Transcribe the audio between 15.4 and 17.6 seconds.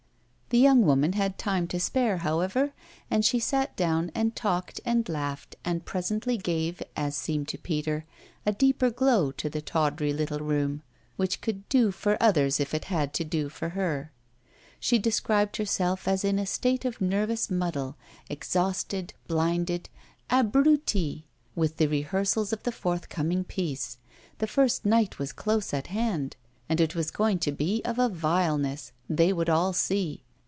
herself as in a state of nervous